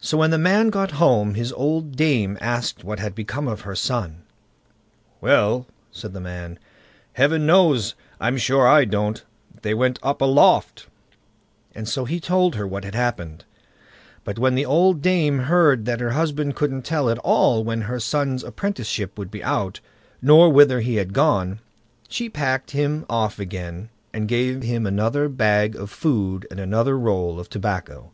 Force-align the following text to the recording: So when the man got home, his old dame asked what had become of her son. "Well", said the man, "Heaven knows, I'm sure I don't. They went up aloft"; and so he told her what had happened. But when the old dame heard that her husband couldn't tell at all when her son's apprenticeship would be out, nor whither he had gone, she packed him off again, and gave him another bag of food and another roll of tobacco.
So 0.00 0.18
when 0.18 0.30
the 0.32 0.36
man 0.36 0.68
got 0.68 0.90
home, 1.00 1.32
his 1.32 1.50
old 1.50 1.96
dame 1.96 2.36
asked 2.42 2.84
what 2.84 2.98
had 2.98 3.14
become 3.14 3.48
of 3.48 3.62
her 3.62 3.74
son. 3.74 4.18
"Well", 5.22 5.66
said 5.90 6.12
the 6.12 6.20
man, 6.20 6.58
"Heaven 7.14 7.46
knows, 7.46 7.94
I'm 8.20 8.36
sure 8.36 8.68
I 8.68 8.84
don't. 8.84 9.24
They 9.62 9.72
went 9.72 9.98
up 10.02 10.20
aloft"; 10.20 10.88
and 11.74 11.88
so 11.88 12.04
he 12.04 12.20
told 12.20 12.56
her 12.56 12.66
what 12.66 12.84
had 12.84 12.94
happened. 12.94 13.46
But 14.24 14.38
when 14.38 14.56
the 14.56 14.66
old 14.66 15.00
dame 15.00 15.38
heard 15.38 15.86
that 15.86 16.00
her 16.00 16.10
husband 16.10 16.54
couldn't 16.54 16.82
tell 16.82 17.08
at 17.08 17.16
all 17.20 17.64
when 17.64 17.80
her 17.88 17.98
son's 17.98 18.44
apprenticeship 18.44 19.16
would 19.16 19.30
be 19.30 19.42
out, 19.42 19.80
nor 20.20 20.50
whither 20.50 20.80
he 20.80 20.96
had 20.96 21.14
gone, 21.14 21.60
she 22.10 22.28
packed 22.28 22.72
him 22.72 23.06
off 23.08 23.38
again, 23.38 23.88
and 24.12 24.28
gave 24.28 24.62
him 24.62 24.84
another 24.84 25.30
bag 25.30 25.74
of 25.76 25.88
food 25.90 26.46
and 26.50 26.60
another 26.60 26.98
roll 26.98 27.40
of 27.40 27.48
tobacco. 27.48 28.10